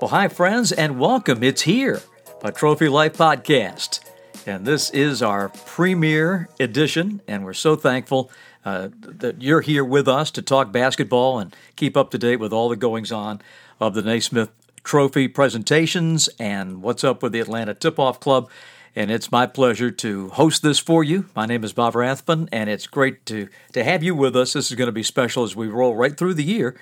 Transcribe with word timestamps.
Well, 0.00 0.10
hi, 0.10 0.28
friends, 0.28 0.70
and 0.70 1.00
welcome. 1.00 1.42
It's 1.42 1.62
here, 1.62 2.02
a 2.44 2.52
Trophy 2.52 2.88
Life 2.88 3.14
podcast. 3.14 3.98
And 4.46 4.64
this 4.64 4.90
is 4.90 5.24
our 5.24 5.48
premiere 5.48 6.48
edition, 6.60 7.20
and 7.26 7.44
we're 7.44 7.52
so 7.52 7.74
thankful 7.74 8.30
uh, 8.64 8.90
that 9.02 9.42
you're 9.42 9.60
here 9.60 9.84
with 9.84 10.06
us 10.06 10.30
to 10.30 10.40
talk 10.40 10.70
basketball 10.70 11.40
and 11.40 11.52
keep 11.74 11.96
up 11.96 12.12
to 12.12 12.18
date 12.18 12.36
with 12.36 12.52
all 12.52 12.68
the 12.68 12.76
goings 12.76 13.10
on 13.10 13.42
of 13.80 13.94
the 13.94 14.02
Naismith 14.02 14.50
Trophy 14.84 15.26
presentations 15.26 16.28
and 16.38 16.80
what's 16.80 17.02
up 17.02 17.20
with 17.20 17.32
the 17.32 17.40
Atlanta 17.40 17.74
Tip 17.74 17.98
Off 17.98 18.20
Club. 18.20 18.48
And 18.94 19.10
it's 19.10 19.32
my 19.32 19.48
pleasure 19.48 19.90
to 19.90 20.28
host 20.28 20.62
this 20.62 20.78
for 20.78 21.02
you. 21.02 21.28
My 21.34 21.44
name 21.44 21.64
is 21.64 21.72
Bob 21.72 21.96
Rathbun, 21.96 22.48
and 22.52 22.70
it's 22.70 22.86
great 22.86 23.26
to, 23.26 23.48
to 23.72 23.82
have 23.82 24.04
you 24.04 24.14
with 24.14 24.36
us. 24.36 24.52
This 24.52 24.70
is 24.70 24.76
going 24.76 24.86
to 24.86 24.92
be 24.92 25.02
special 25.02 25.42
as 25.42 25.56
we 25.56 25.66
roll 25.66 25.96
right 25.96 26.16
through 26.16 26.34
the 26.34 26.44
year. 26.44 26.76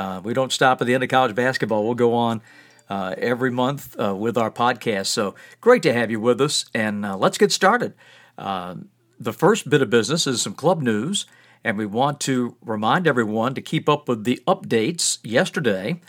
Uh, 0.00 0.18
we 0.24 0.32
don't 0.32 0.50
stop 0.50 0.80
at 0.80 0.86
the 0.86 0.94
end 0.94 1.02
of 1.02 1.10
college 1.10 1.34
basketball. 1.34 1.84
We'll 1.84 1.94
go 1.94 2.14
on 2.14 2.40
uh, 2.88 3.14
every 3.18 3.50
month 3.50 4.00
uh, 4.00 4.16
with 4.16 4.38
our 4.38 4.50
podcast. 4.50 5.08
So 5.08 5.34
great 5.60 5.82
to 5.82 5.92
have 5.92 6.10
you 6.10 6.18
with 6.18 6.40
us, 6.40 6.64
and 6.72 7.04
uh, 7.04 7.18
let's 7.18 7.36
get 7.36 7.52
started. 7.52 7.92
Uh, 8.38 8.76
the 9.18 9.34
first 9.34 9.68
bit 9.68 9.82
of 9.82 9.90
business 9.90 10.26
is 10.26 10.40
some 10.40 10.54
club 10.54 10.80
news, 10.80 11.26
and 11.62 11.76
we 11.76 11.84
want 11.84 12.18
to 12.20 12.56
remind 12.62 13.06
everyone 13.06 13.54
to 13.54 13.60
keep 13.60 13.90
up 13.90 14.08
with 14.08 14.24
the 14.24 14.42
updates. 14.46 15.18
Yesterday, 15.22 16.00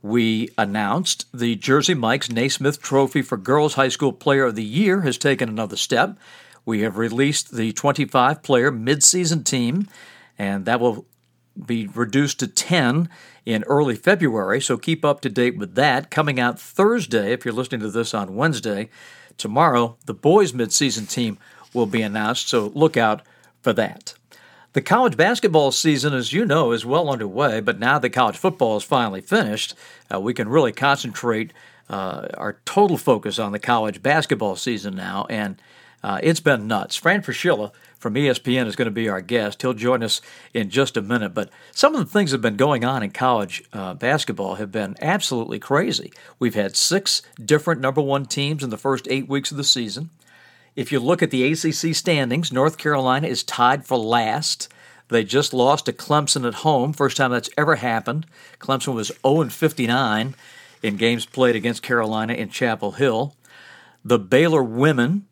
we 0.00 0.50
announced 0.56 1.26
the 1.34 1.56
Jersey 1.56 1.94
Mike's 1.94 2.30
Naismith 2.30 2.80
Trophy 2.80 3.20
for 3.20 3.36
Girls 3.36 3.74
High 3.74 3.88
School 3.88 4.12
Player 4.12 4.44
of 4.44 4.54
the 4.54 4.62
Year 4.62 5.00
has 5.00 5.18
taken 5.18 5.48
another 5.48 5.76
step. 5.76 6.16
We 6.64 6.82
have 6.82 6.98
released 6.98 7.56
the 7.56 7.72
25 7.72 8.44
player 8.44 8.70
midseason 8.70 9.44
team, 9.44 9.88
and 10.38 10.66
that 10.66 10.78
will 10.78 11.04
be 11.66 11.86
reduced 11.86 12.40
to 12.40 12.46
10 12.46 13.08
in 13.46 13.64
early 13.64 13.96
February, 13.96 14.60
so 14.60 14.76
keep 14.76 15.04
up 15.04 15.20
to 15.20 15.28
date 15.28 15.56
with 15.56 15.74
that. 15.74 16.10
Coming 16.10 16.38
out 16.38 16.60
Thursday, 16.60 17.32
if 17.32 17.44
you're 17.44 17.54
listening 17.54 17.80
to 17.80 17.90
this 17.90 18.14
on 18.14 18.36
Wednesday, 18.36 18.88
tomorrow, 19.36 19.96
the 20.06 20.14
boys' 20.14 20.52
midseason 20.52 21.08
team 21.08 21.38
will 21.72 21.86
be 21.86 22.02
announced, 22.02 22.48
so 22.48 22.72
look 22.74 22.96
out 22.96 23.22
for 23.62 23.72
that. 23.72 24.14
The 24.72 24.80
college 24.80 25.16
basketball 25.16 25.72
season, 25.72 26.14
as 26.14 26.32
you 26.32 26.46
know, 26.46 26.70
is 26.70 26.86
well 26.86 27.10
underway, 27.10 27.60
but 27.60 27.80
now 27.80 27.98
that 27.98 28.10
college 28.10 28.36
football 28.36 28.76
is 28.76 28.84
finally 28.84 29.20
finished, 29.20 29.74
uh, 30.12 30.20
we 30.20 30.32
can 30.32 30.48
really 30.48 30.72
concentrate 30.72 31.52
uh, 31.88 32.28
our 32.34 32.58
total 32.64 32.96
focus 32.96 33.40
on 33.40 33.50
the 33.50 33.58
college 33.58 34.00
basketball 34.00 34.54
season 34.54 34.94
now, 34.94 35.26
and 35.28 35.60
uh, 36.04 36.20
it's 36.22 36.40
been 36.40 36.68
nuts. 36.68 36.94
Fran 36.94 37.20
Fraschilla 37.20 37.72
from 38.00 38.14
ESPN 38.14 38.66
is 38.66 38.76
going 38.76 38.86
to 38.86 38.90
be 38.90 39.10
our 39.10 39.20
guest. 39.20 39.60
He'll 39.60 39.74
join 39.74 40.02
us 40.02 40.22
in 40.54 40.70
just 40.70 40.96
a 40.96 41.02
minute. 41.02 41.34
But 41.34 41.50
some 41.70 41.94
of 41.94 42.00
the 42.00 42.10
things 42.10 42.30
that 42.30 42.36
have 42.36 42.42
been 42.42 42.56
going 42.56 42.82
on 42.82 43.02
in 43.02 43.10
college 43.10 43.62
uh, 43.74 43.92
basketball 43.94 44.54
have 44.54 44.72
been 44.72 44.96
absolutely 45.02 45.58
crazy. 45.58 46.10
We've 46.38 46.54
had 46.54 46.76
six 46.76 47.20
different 47.44 47.82
number 47.82 48.00
one 48.00 48.24
teams 48.24 48.64
in 48.64 48.70
the 48.70 48.78
first 48.78 49.06
eight 49.10 49.28
weeks 49.28 49.50
of 49.50 49.58
the 49.58 49.64
season. 49.64 50.08
If 50.74 50.90
you 50.90 50.98
look 50.98 51.22
at 51.22 51.30
the 51.30 51.44
ACC 51.52 51.94
standings, 51.94 52.50
North 52.50 52.78
Carolina 52.78 53.28
is 53.28 53.44
tied 53.44 53.86
for 53.86 53.98
last. 53.98 54.68
They 55.08 55.22
just 55.22 55.52
lost 55.52 55.86
to 55.86 55.92
Clemson 55.92 56.46
at 56.46 56.54
home, 56.54 56.94
first 56.94 57.18
time 57.18 57.32
that's 57.32 57.50
ever 57.58 57.76
happened. 57.76 58.26
Clemson 58.60 58.94
was 58.94 59.12
0 59.26 59.50
59 59.50 60.34
in 60.82 60.96
games 60.96 61.26
played 61.26 61.56
against 61.56 61.82
Carolina 61.82 62.32
in 62.32 62.48
Chapel 62.48 62.92
Hill. 62.92 63.34
The 64.02 64.18
Baylor 64.18 64.62
women 64.62 65.26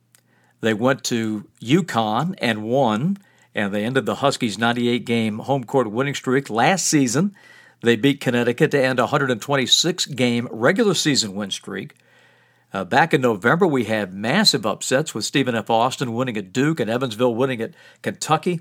they 0.61 0.75
went 0.75 1.05
to 1.05 1.47
UConn 1.61 2.35
and 2.39 2.65
won, 2.65 3.19
and 3.55 3.73
they 3.73 3.85
ended 3.85 4.07
the 4.07 4.17
Huskies' 4.17 4.59
98 4.59 5.05
game 5.05 5.41
home 5.41 5.65
court 5.65 5.91
winning 5.91 6.15
streak 6.15 6.51
last 6.51 6.87
season. 6.87 7.35
They 7.81 7.97
beat 7.97 8.21
Connecticut 8.21 8.73
to 8.73 8.83
end 8.83 8.99
a 8.99 9.05
126 9.05 10.07
game 10.07 10.49
regular 10.51 10.95
season 10.95 11.35
win 11.35 11.51
streak. 11.51 11.95
Uh, 12.73 12.85
back 12.85 13.15
in 13.15 13.21
November, 13.21 13.67
we 13.67 13.85
had 13.85 14.13
massive 14.13 14.67
upsets 14.67 15.15
with 15.15 15.25
Stephen 15.25 15.55
F. 15.55 15.71
Austin 15.71 16.13
winning 16.13 16.37
at 16.37 16.53
Duke 16.53 16.81
and 16.81 16.91
Evansville 16.91 17.35
winning 17.35 17.63
at 17.63 17.73
Kentucky. 18.03 18.61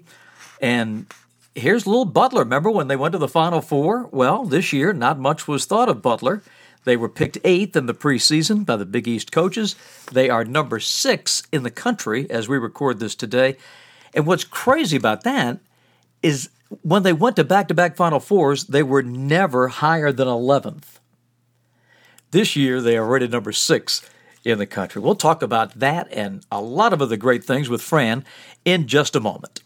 And 0.62 1.08
here's 1.56 1.86
little 1.86 2.06
Butler. 2.06 2.44
Remember 2.44 2.72
when 2.72 2.88
they 2.88 2.96
went 2.96 3.12
to 3.14 3.18
the 3.18 3.28
Final 3.28 3.60
Four? 3.60 4.08
Well, 4.12 4.46
this 4.46 4.72
year, 4.72 4.94
not 4.94 5.20
much 5.20 5.48
was 5.48 5.66
thought 5.66 5.90
of 5.90 6.02
Butler. 6.02 6.42
They 6.88 6.96
were 6.96 7.10
picked 7.10 7.38
eighth 7.44 7.76
in 7.76 7.86
the 7.86 7.94
preseason 7.94 8.66
by 8.66 8.78
the 8.78 8.86
Big 8.86 9.10
East 9.10 9.30
coaches. 9.30 9.76
They 10.10 10.30
are 10.30 10.46
number 10.46 10.80
six 10.80 11.44
in 11.52 11.64
the 11.64 11.70
country 11.70 12.32
as 12.32 12.48
we 12.48 12.58
record 12.58 13.02
this 13.02 13.14
today. 13.14 13.58
And 14.14 14.26
what's 14.26 14.46
crazy 14.46 14.96
about 14.96 15.24
that 15.24 15.60
is 16.24 16.50
when 16.84 17.04
they 17.04 17.12
went 17.12 17.36
to 17.36 17.44
back 17.44 17.68
to 17.68 17.74
back 17.74 17.98
Final 17.98 18.22
Fours, 18.22 18.64
they 18.68 18.84
were 18.84 19.04
never 19.04 19.68
higher 19.68 20.14
than 20.14 20.30
11th. 20.30 21.00
This 22.32 22.56
year, 22.56 22.80
they 22.80 22.96
are 22.96 23.06
rated 23.06 23.34
number 23.34 23.52
six 23.52 24.10
in 24.46 24.58
the 24.58 24.66
country. 24.66 25.02
We'll 25.02 25.16
talk 25.16 25.44
about 25.44 25.78
that 25.80 26.08
and 26.14 26.46
a 26.50 26.62
lot 26.62 26.94
of 26.94 27.02
other 27.02 27.18
great 27.18 27.44
things 27.44 27.68
with 27.68 27.82
Fran 27.82 28.24
in 28.64 28.88
just 28.88 29.14
a 29.14 29.20
moment. 29.20 29.62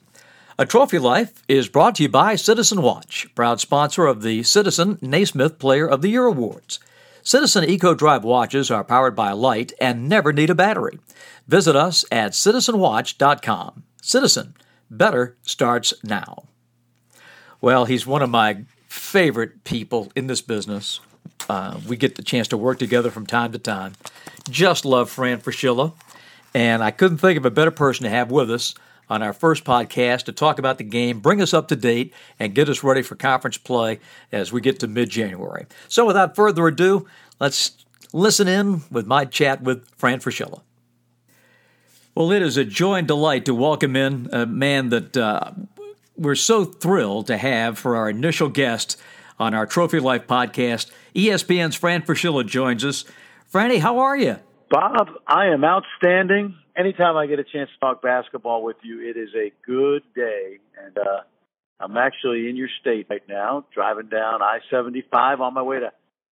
A 0.57 0.65
Trophy 0.65 0.97
Life 0.97 1.43
is 1.47 1.69
brought 1.69 1.93
to 1.97 2.03
you 2.03 2.09
by 2.09 2.35
Citizen 2.35 2.81
Watch, 2.81 3.27
proud 3.35 3.59
sponsor 3.59 4.07
of 4.07 4.23
the 4.23 4.41
Citizen 4.41 4.97
Naismith 5.03 5.59
Player 5.59 5.87
of 5.87 6.01
the 6.01 6.09
Year 6.09 6.25
Awards. 6.25 6.79
Citizen 7.23 7.63
Eco 7.63 7.93
Drive 7.93 8.23
watches 8.23 8.71
are 8.71 8.83
powered 8.83 9.15
by 9.15 9.31
light 9.31 9.73
and 9.79 10.09
never 10.09 10.33
need 10.33 10.49
a 10.49 10.55
battery. 10.55 10.99
Visit 11.47 11.75
us 11.75 12.03
at 12.11 12.31
citizenwatch.com. 12.31 13.83
Citizen, 14.01 14.55
better 14.89 15.37
starts 15.43 15.93
now. 16.03 16.43
Well, 17.59 17.85
he's 17.85 18.07
one 18.07 18.23
of 18.23 18.29
my 18.29 18.65
favorite 18.87 19.63
people 19.63 20.11
in 20.15 20.27
this 20.27 20.41
business. 20.41 20.99
Uh, 21.49 21.79
we 21.87 21.95
get 21.95 22.15
the 22.15 22.23
chance 22.23 22.47
to 22.49 22.57
work 22.57 22.79
together 22.79 23.11
from 23.11 23.25
time 23.25 23.51
to 23.51 23.59
time. 23.59 23.93
Just 24.49 24.85
love 24.85 25.09
Fran 25.09 25.39
Fraschilla, 25.39 25.93
and 26.53 26.83
I 26.83 26.91
couldn't 26.91 27.19
think 27.19 27.37
of 27.37 27.45
a 27.45 27.51
better 27.51 27.71
person 27.71 28.03
to 28.03 28.09
have 28.09 28.31
with 28.31 28.49
us 28.49 28.73
on 29.11 29.22
our 29.22 29.33
first 29.33 29.66
podcast 29.66 30.23
to 30.23 30.31
talk 30.31 30.57
about 30.57 30.77
the 30.77 30.85
game, 30.85 31.19
bring 31.19 31.41
us 31.41 31.53
up 31.53 31.67
to 31.67 31.75
date, 31.75 32.13
and 32.39 32.55
get 32.55 32.69
us 32.69 32.81
ready 32.81 33.01
for 33.01 33.16
conference 33.16 33.57
play 33.57 33.99
as 34.31 34.53
we 34.53 34.61
get 34.61 34.79
to 34.79 34.88
mid 34.88 35.09
January. 35.09 35.66
So, 35.89 36.05
without 36.05 36.33
further 36.33 36.66
ado, 36.66 37.05
let's 37.38 37.85
listen 38.13 38.47
in 38.47 38.83
with 38.89 39.05
my 39.05 39.25
chat 39.25 39.61
with 39.61 39.85
Fran 39.97 40.22
Fraschilla. 40.22 40.61
Well, 42.16 42.31
it 42.31 42.41
is 42.41 42.55
a 42.55 42.63
joy 42.63 42.99
and 42.99 43.07
delight 43.07 43.44
to 43.45 43.53
welcome 43.53 43.97
in 43.97 44.29
a 44.31 44.45
man 44.45 44.89
that 44.89 45.17
uh, 45.17 45.51
we're 46.16 46.35
so 46.35 46.63
thrilled 46.63 47.28
to 47.28 47.38
have 47.38 47.78
for 47.78 47.97
our 47.97 48.09
initial 48.09 48.47
guest 48.47 48.97
on 49.38 49.53
our 49.53 49.66
Trophy 49.66 49.99
Life 49.99 50.25
podcast. 50.25 50.89
ESPN's 51.13 51.75
Fran 51.75 52.03
Fraschilla 52.03 52.45
joins 52.45 52.85
us. 52.85 53.03
Franny, 53.53 53.79
how 53.79 53.99
are 53.99 54.16
you? 54.16 54.38
Bob, 54.69 55.09
I 55.28 55.47
am 55.47 55.66
outstanding 55.66 56.55
anytime 56.75 57.17
I 57.17 57.27
get 57.27 57.39
a 57.39 57.43
chance 57.43 57.69
to 57.73 57.79
talk 57.79 58.01
basketball 58.01 58.63
with 58.63 58.77
you, 58.83 59.07
it 59.07 59.17
is 59.17 59.29
a 59.35 59.51
good 59.65 60.03
day. 60.15 60.59
And 60.83 60.97
uh, 60.97 61.21
I'm 61.79 61.97
actually 61.97 62.49
in 62.49 62.55
your 62.55 62.69
state 62.79 63.07
right 63.09 63.23
now, 63.27 63.65
driving 63.73 64.07
down 64.07 64.41
I 64.41 64.59
75 64.69 65.41
on 65.41 65.53
my 65.53 65.61
way 65.61 65.79
to 65.79 65.91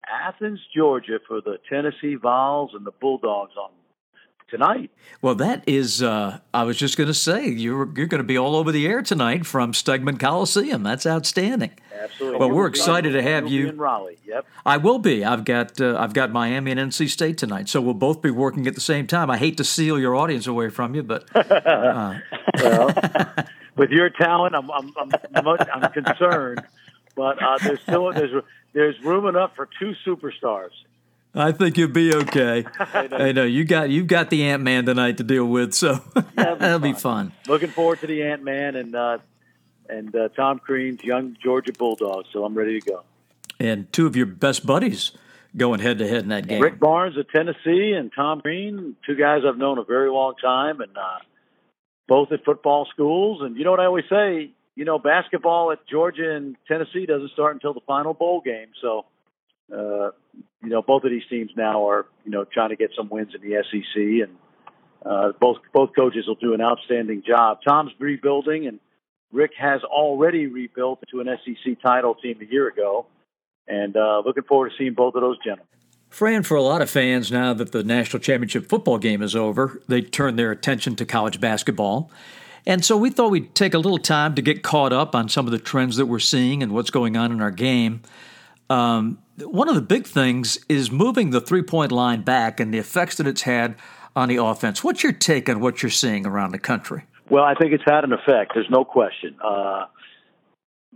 Athens, 0.08 0.60
Georgia 0.76 1.20
for 1.28 1.42
the 1.42 1.58
Tennessee 1.70 2.16
Vols 2.16 2.72
and 2.74 2.86
the 2.86 2.92
Bulldogs 2.92 3.54
on 3.58 3.72
tonight. 4.48 4.92
Well, 5.22 5.36
that 5.36 5.64
is, 5.68 6.04
uh, 6.04 6.40
I 6.54 6.64
was 6.64 6.78
just 6.78 6.98
going 6.98 7.08
to 7.08 7.14
say, 7.14 7.48
you're, 7.48 7.90
you're 7.96 8.08
going 8.08 8.20
to 8.20 8.24
be 8.24 8.38
all 8.38 8.56
over 8.56 8.72
the 8.72 8.86
air 8.88 9.02
tonight 9.02 9.46
from 9.46 9.72
Stegeman 9.72 10.20
Coliseum. 10.20 10.84
That's 10.84 11.06
outstanding. 11.06 11.72
Absolutely. 11.94 12.40
Well, 12.40 12.52
we're 12.52 12.68
excited 12.68 13.12
to 13.14 13.22
have 13.22 13.48
you. 13.48 13.70
in 13.70 13.78
Raleigh. 13.78 14.20
Yep. 14.26 14.46
I 14.66 14.78
will 14.78 15.00
be. 15.00 15.24
I've 15.24 15.46
got 15.46 15.80
uh, 15.80 15.98
I've 15.98 16.14
got 16.14 16.32
Miami 16.32 16.72
and 16.72 16.80
NC 16.80 17.10
State 17.10 17.38
tonight, 17.38 17.70
so 17.70 17.82
we'll 17.82 17.94
both 17.94 18.22
be 18.22 18.32
working 18.32 18.68
at 18.68 18.76
the 18.76 18.82
same 18.82 19.08
time. 19.08 19.30
I 19.30 19.38
hate 19.38 19.58
to 19.58 19.64
steal 19.64 20.00
your 20.00 20.16
audience 20.16 20.46
away 20.46 20.70
from 20.70 20.94
you, 20.94 21.04
but 21.04 21.26
uh. 21.36 22.20
well, 22.62 22.94
with 23.78 23.92
your 23.92 24.10
talent, 24.10 24.56
I'm 24.56 24.70
I'm 24.70 24.94
I'm, 24.98 25.48
I'm 25.74 25.92
concerned, 25.92 26.64
but 27.16 27.42
uh, 27.42 27.58
there's 27.64 27.82
still 27.82 28.12
there's 28.12 28.44
there's 28.74 29.02
room 29.02 29.26
enough 29.26 29.56
for 29.56 29.70
two 29.80 29.94
superstars. 30.06 30.72
I 31.36 31.52
think 31.52 31.78
you'll 31.78 31.90
be 31.90 32.14
okay. 32.16 32.66
I 32.80 33.34
know 33.34 33.44
you 33.44 33.66
got 33.66 33.90
you've 33.90 34.08
got 34.08 34.30
the 34.30 34.46
Ant 34.46 34.64
Man 34.64 34.86
tonight 34.86 35.18
to 35.18 35.24
deal 35.24 35.46
with, 35.46 35.74
so 35.74 36.02
that'll, 36.34 36.56
that'll 36.58 36.80
be, 36.80 36.94
fun. 36.94 37.34
Looking 37.48 37.70
forward 37.70 38.00
to 38.00 38.08
the 38.08 38.24
Ant 38.24 38.44
Man 38.44 38.76
and 38.76 38.96
uh, 38.96 39.18
and 39.90 40.16
uh, 40.16 40.30
Tom 40.30 40.60
Crean's 40.60 41.04
young 41.04 41.36
Georgia 41.44 41.74
Bulldogs. 41.74 42.30
So 42.32 42.46
I'm 42.46 42.56
ready 42.56 42.80
to 42.80 42.90
go. 42.90 43.04
And 43.60 43.92
two 43.92 44.08
of 44.08 44.16
your 44.16 44.26
best 44.26 44.66
buddies 44.66 45.12
going 45.56 45.80
head 45.80 45.98
to 46.00 46.08
head 46.08 46.24
in 46.24 46.30
that 46.30 46.48
game. 46.48 46.62
Rick 46.62 46.80
Barnes 46.80 47.18
of 47.18 47.30
Tennessee 47.30 47.94
and 47.94 48.12
Tom 48.14 48.42
Crean, 48.42 48.96
two 49.06 49.16
guys 49.16 49.42
I've 49.48 49.58
known 49.58 49.78
a 49.78 49.84
very 49.84 50.10
long 50.10 50.36
time, 50.42 50.82
and 50.82 50.96
uh, 50.98 51.20
both 52.08 52.32
at 52.32 52.46
football 52.46 52.88
schools. 52.94 53.42
And 53.42 53.58
you 53.58 53.64
know 53.64 53.72
what 53.72 53.80
I 53.80 53.86
always 53.86 54.06
say? 54.10 54.52
You 54.76 54.86
know, 54.86 55.00
basketball 55.00 55.72
at 55.72 55.88
Georgia 55.88 56.36
and 56.36 56.56
Tennessee 56.68 57.06
doesn't 57.06 57.32
start 57.32 57.56
until 57.56 57.74
the 57.74 57.82
final 57.88 58.14
bowl 58.14 58.42
game. 58.42 58.68
So 58.82 59.06
uh, 59.72 60.12
you 60.64 60.70
know, 60.70 60.82
both 60.82 61.04
of 61.04 61.12
these 61.12 61.24
teams 61.30 61.52
now 61.56 61.88
are, 61.88 62.06
you 62.24 62.32
know, 62.32 62.46
trying 62.46 62.70
to 62.70 62.76
get 62.76 62.92
some 62.96 63.10
wins 63.10 63.34
in 63.34 63.42
the 63.42 63.64
SEC, 63.64 64.28
and 64.28 64.38
uh, 65.06 65.32
both 65.40 65.58
both 65.74 65.92
coaches 65.96 66.26
will 66.28 66.36
do 66.36 66.54
an 66.54 66.62
outstanding 66.62 67.24
job. 67.26 67.60
Tom's 67.68 67.92
rebuilding, 68.00 68.68
and 68.68 68.80
Rick 69.32 69.52
has 69.58 69.82
already 69.84 70.48
rebuilt 70.48 71.04
to 71.12 71.22
an 71.22 71.28
SEC 71.46 71.82
title 71.82 72.16
team 72.16 72.40
a 72.42 72.46
year 72.46 72.68
ago, 72.68 73.08
and 73.68 73.96
uh, 73.96 74.22
looking 74.26 74.44
forward 74.44 74.70
to 74.70 74.76
seeing 74.78 74.94
both 74.94 75.16
of 75.16 75.22
those 75.22 75.38
gentlemen. 75.40 75.68
Fran, 76.10 76.44
for 76.44 76.56
a 76.56 76.62
lot 76.62 76.82
of 76.82 76.90
fans, 76.90 77.32
now 77.32 77.54
that 77.54 77.72
the 77.72 77.84
national 77.84 78.22
championship 78.22 78.70
football 78.70 78.98
game 78.98 79.22
is 79.22 79.36
over, 79.36 79.82
they 79.88 80.02
turn 80.02 80.38
their 80.38 80.52
attention 80.52 80.96
to 80.96 81.06
college 81.06 81.42
basketball. 81.42 82.10
And 82.66 82.84
so 82.84 82.98
we 82.98 83.10
thought 83.10 83.32
we'd 83.32 83.54
take 83.54 83.74
a 83.74 83.78
little 83.78 83.98
time 83.98 84.34
to 84.36 84.42
get 84.42 84.64
caught 84.64 84.94
up 84.94 85.14
on 85.14 85.30
some 85.30 85.46
of 85.46 85.52
the 85.52 85.60
trends 85.60 85.98
that 85.98 86.06
we're 86.06 86.20
seeing 86.20 86.64
and 86.64 86.72
what's 86.72 86.90
going 86.90 87.16
on 87.18 87.32
in 87.32 87.42
our 87.42 87.52
game. 87.52 88.02
Um, 88.70 89.20
one 89.40 89.70
of 89.70 89.76
the 89.76 89.82
big 89.82 90.08
things 90.08 90.58
is 90.70 90.92
moving 90.92 91.30
the 91.30 91.42
three 91.42 91.62
point 91.62 91.92
line 91.92 92.22
back 92.22 92.60
and 92.60 92.74
the 92.74 92.78
effects 92.78 93.18
that 93.18 93.28
it's 93.28 93.44
had 93.44 93.76
on 94.16 94.30
the 94.30 94.38
offense. 94.38 94.84
What's 94.84 95.04
your 95.04 95.12
take 95.12 95.50
on 95.50 95.60
what 95.60 95.84
you're 95.84 95.90
seeing 95.90 96.26
around 96.26 96.52
the 96.52 96.60
country? 96.60 97.04
Well, 97.30 97.44
I 97.44 97.56
think 97.56 97.74
it's 97.74 97.84
had 97.86 98.04
an 98.04 98.14
effect. 98.14 98.52
There's 98.54 98.70
no 98.70 98.86
question. 98.86 99.36
Uh, 99.44 99.86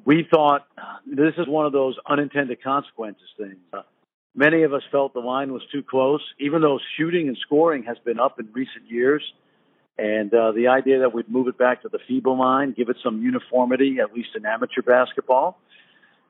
we 0.06 0.28
thought 0.30 0.66
this 1.06 1.34
is 1.38 1.48
one 1.48 1.66
of 1.66 1.74
those 1.74 1.98
unintended 2.08 2.64
consequences 2.64 3.28
things. 3.38 3.58
Uh, 3.74 3.82
many 4.36 4.64
of 4.64 4.74
us 4.74 4.84
felt 4.92 5.14
the 5.14 5.20
line 5.20 5.52
was 5.52 5.64
too 5.72 5.84
close, 5.84 6.22
even 6.40 6.62
though 6.62 6.80
shooting 6.98 7.28
and 7.28 7.38
scoring 7.42 7.84
has 7.84 7.98
been 8.06 8.20
up 8.20 8.40
in 8.40 8.48
recent 8.54 8.90
years. 8.90 9.24
And 9.98 10.34
uh, 10.34 10.54
the 10.54 10.70
idea 10.70 11.00
that 11.00 11.14
we'd 11.14 11.30
move 11.30 11.48
it 11.50 11.58
back 11.58 11.82
to 11.82 11.90
the 11.90 12.00
FIBA 12.10 12.38
line, 12.38 12.74
give 12.78 12.88
it 12.88 12.98
some 13.04 13.22
uniformity, 13.22 13.98
at 14.00 14.14
least 14.14 14.30
in 14.36 14.46
amateur 14.46 14.82
basketball, 14.82 15.60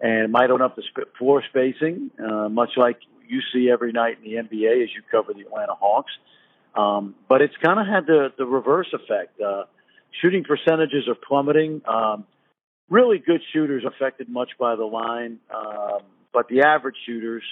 and 0.01 0.31
might 0.31 0.49
open 0.49 0.61
up 0.61 0.75
the 0.75 0.83
floor 1.17 1.43
spacing, 1.49 2.11
uh, 2.19 2.49
much 2.49 2.71
like 2.77 2.99
you 3.27 3.41
see 3.53 3.69
every 3.69 3.91
night 3.91 4.17
in 4.23 4.31
the 4.31 4.37
NBA 4.37 4.83
as 4.83 4.89
you 4.95 5.01
cover 5.11 5.33
the 5.33 5.41
Atlanta 5.41 5.75
Hawks. 5.75 6.11
Um, 6.75 7.15
but 7.27 7.41
it's 7.41 7.55
kind 7.63 7.79
of 7.79 7.87
had 7.87 8.05
the, 8.05 8.29
the 8.37 8.45
reverse 8.45 8.87
effect. 8.93 9.39
Uh, 9.41 9.63
shooting 10.21 10.43
percentages 10.43 11.07
are 11.07 11.15
plummeting. 11.15 11.81
Um, 11.87 12.25
really 12.89 13.19
good 13.19 13.41
shooters 13.53 13.83
affected 13.85 14.29
much 14.29 14.51
by 14.59 14.75
the 14.75 14.85
line, 14.85 15.39
um, 15.53 15.99
but 16.33 16.47
the 16.47 16.61
average 16.61 16.95
shooters 17.05 17.43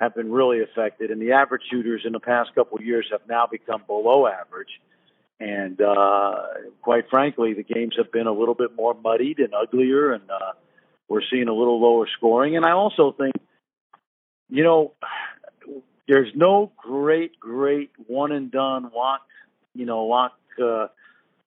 have 0.00 0.14
been 0.14 0.30
really 0.30 0.60
affected, 0.62 1.10
and 1.10 1.22
the 1.22 1.32
average 1.32 1.62
shooters 1.70 2.02
in 2.04 2.12
the 2.12 2.20
past 2.20 2.54
couple 2.54 2.78
of 2.78 2.84
years 2.84 3.06
have 3.12 3.20
now 3.28 3.46
become 3.46 3.82
below 3.86 4.26
average. 4.26 4.80
And 5.38 5.80
uh, 5.80 6.34
quite 6.82 7.08
frankly, 7.10 7.54
the 7.54 7.62
games 7.62 7.94
have 7.96 8.10
been 8.10 8.26
a 8.26 8.32
little 8.32 8.54
bit 8.54 8.74
more 8.74 8.94
muddied 8.94 9.38
and 9.38 9.54
uglier, 9.54 10.12
and 10.12 10.28
uh, 10.30 10.52
we're 11.08 11.22
seeing 11.30 11.48
a 11.48 11.54
little 11.54 11.80
lower 11.80 12.06
scoring. 12.16 12.56
And 12.56 12.64
I 12.64 12.72
also 12.72 13.12
think, 13.12 13.34
you 14.48 14.62
know, 14.62 14.92
there's 16.08 16.30
no 16.34 16.72
great, 16.76 17.38
great 17.40 17.90
one 18.06 18.32
and 18.32 18.50
done 18.50 18.90
lock, 18.94 19.22
you 19.74 19.86
know, 19.86 20.04
lock 20.04 20.32
uh, 20.62 20.88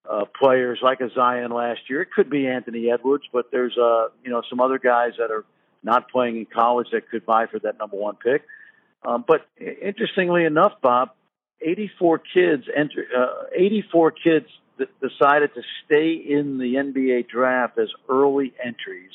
uh, 0.09 0.25
players 0.39 0.79
like 0.81 1.01
a 1.01 1.09
Zion 1.13 1.51
last 1.51 1.81
year. 1.89 2.01
It 2.01 2.11
could 2.11 2.29
be 2.29 2.47
Anthony 2.47 2.91
Edwards, 2.91 3.25
but 3.31 3.51
there's 3.51 3.77
uh, 3.77 4.07
you 4.23 4.31
know 4.31 4.41
some 4.49 4.59
other 4.59 4.79
guys 4.79 5.13
that 5.19 5.31
are 5.31 5.45
not 5.83 6.09
playing 6.09 6.37
in 6.37 6.45
college 6.45 6.87
that 6.91 7.09
could 7.09 7.25
vie 7.25 7.47
for 7.47 7.59
that 7.59 7.77
number 7.77 7.97
one 7.97 8.15
pick. 8.15 8.43
Um, 9.05 9.23
but 9.27 9.45
interestingly 9.59 10.43
enough, 10.43 10.73
Bob, 10.81 11.09
84 11.61 12.19
kids 12.19 12.63
enter, 12.75 13.05
uh, 13.15 13.45
84 13.55 14.11
kids 14.11 14.47
th- 14.77 14.89
decided 15.01 15.53
to 15.53 15.61
stay 15.85 16.13
in 16.13 16.57
the 16.57 16.75
NBA 16.75 17.29
draft 17.29 17.77
as 17.77 17.89
early 18.09 18.53
entries. 18.63 19.11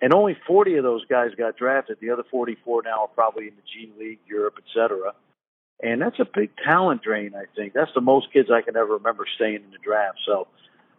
And 0.00 0.14
only 0.14 0.36
40 0.46 0.76
of 0.76 0.84
those 0.84 1.04
guys 1.06 1.30
got 1.36 1.56
drafted. 1.56 1.98
The 2.00 2.10
other 2.10 2.22
44 2.30 2.82
now 2.84 3.02
are 3.02 3.08
probably 3.08 3.48
in 3.48 3.54
the 3.56 3.62
G 3.62 3.92
League, 3.98 4.20
Europe, 4.26 4.54
et 4.58 4.64
cetera. 4.72 5.12
And 5.82 6.00
that's 6.00 6.18
a 6.18 6.24
big 6.24 6.50
talent 6.64 7.02
drain, 7.02 7.34
I 7.34 7.44
think. 7.56 7.72
That's 7.72 7.90
the 7.94 8.00
most 8.00 8.32
kids 8.32 8.48
I 8.50 8.62
can 8.62 8.76
ever 8.76 8.94
remember 8.94 9.24
staying 9.36 9.56
in 9.56 9.70
the 9.70 9.78
draft. 9.82 10.18
So 10.26 10.48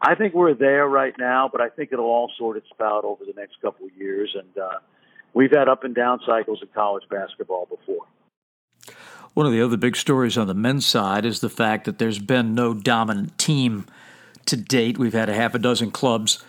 I 0.01 0.15
think 0.15 0.33
we're 0.33 0.53
there 0.53 0.87
right 0.87 1.13
now, 1.17 1.49
but 1.51 1.61
I 1.61 1.69
think 1.69 1.91
it'll 1.91 2.05
all 2.05 2.31
sort 2.37 2.57
itself 2.57 2.81
out 2.81 3.03
over 3.05 3.25
the 3.25 3.33
next 3.35 3.61
couple 3.61 3.85
of 3.85 3.95
years. 3.97 4.35
And 4.37 4.57
uh, 4.57 4.79
we've 5.33 5.51
had 5.51 5.67
up 5.67 5.83
and 5.83 5.95
down 5.95 6.19
cycles 6.25 6.59
in 6.61 6.69
college 6.73 7.03
basketball 7.09 7.65
before. 7.65 8.05
One 9.33 9.45
of 9.45 9.51
the 9.51 9.61
other 9.61 9.77
big 9.77 9.95
stories 9.95 10.37
on 10.37 10.47
the 10.47 10.53
men's 10.53 10.85
side 10.85 11.25
is 11.25 11.39
the 11.39 11.49
fact 11.49 11.85
that 11.85 11.99
there's 11.99 12.19
been 12.19 12.55
no 12.55 12.73
dominant 12.73 13.37
team 13.37 13.85
to 14.45 14.57
date. 14.57 14.97
We've 14.97 15.13
had 15.13 15.29
a 15.29 15.33
half 15.33 15.53
a 15.53 15.59
dozen 15.59 15.91
clubs 15.91 16.43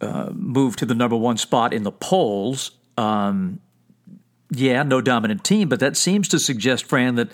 uh, 0.00 0.30
move 0.32 0.76
to 0.76 0.86
the 0.86 0.94
number 0.94 1.16
one 1.16 1.36
spot 1.36 1.72
in 1.72 1.82
the 1.82 1.92
polls. 1.92 2.72
Um, 2.96 3.60
yeah, 4.50 4.82
no 4.82 5.00
dominant 5.00 5.44
team, 5.44 5.68
but 5.68 5.80
that 5.80 5.96
seems 5.96 6.28
to 6.28 6.38
suggest, 6.38 6.84
Fran, 6.84 7.16
that 7.16 7.30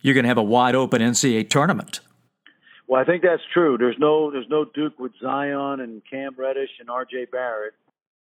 you're 0.00 0.14
going 0.14 0.24
to 0.24 0.28
have 0.28 0.38
a 0.38 0.42
wide 0.42 0.74
open 0.74 1.00
NCAA 1.00 1.48
tournament. 1.48 2.00
Well, 2.86 3.00
I 3.00 3.04
think 3.04 3.22
that's 3.22 3.42
true. 3.52 3.78
There's 3.78 3.96
no 3.98 4.30
there's 4.30 4.48
no 4.50 4.64
Duke 4.64 4.98
with 4.98 5.12
Zion 5.20 5.80
and 5.80 6.02
Cam 6.08 6.34
Reddish 6.36 6.70
and 6.78 6.90
R.J. 6.90 7.26
Barrett, 7.32 7.74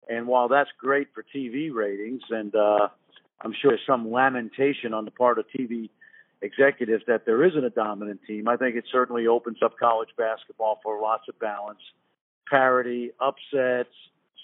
and 0.09 0.27
while 0.27 0.47
that's 0.47 0.69
great 0.77 1.07
for 1.13 1.23
TV 1.33 1.73
ratings, 1.73 2.23
and 2.29 2.53
uh, 2.55 2.89
I'm 3.41 3.53
sure 3.61 3.71
there's 3.71 3.81
some 3.87 4.11
lamentation 4.11 4.93
on 4.93 5.05
the 5.05 5.11
part 5.11 5.39
of 5.39 5.45
TV 5.57 5.89
executives 6.41 7.03
that 7.07 7.25
there 7.25 7.43
isn't 7.43 7.63
a 7.63 7.69
dominant 7.69 8.21
team. 8.25 8.47
I 8.47 8.57
think 8.57 8.75
it 8.75 8.85
certainly 8.91 9.27
opens 9.27 9.57
up 9.63 9.77
college 9.77 10.09
basketball 10.17 10.79
for 10.83 11.01
lots 11.01 11.23
of 11.29 11.39
balance, 11.39 11.79
parity, 12.49 13.11
upsets, 13.19 13.93